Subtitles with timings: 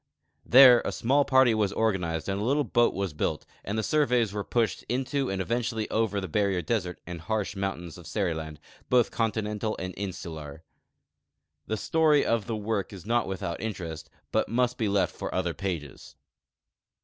[0.47, 4.33] There a small party was organized and a little boat was built, and the surveys
[4.33, 8.57] were jmshed into and eventually over the barrier desert and harsh mountains of Seriland,
[8.89, 10.63] both continental and insular.
[11.67, 15.53] The story of the work is not without interest, but must he left for other
[15.53, 16.15] pages.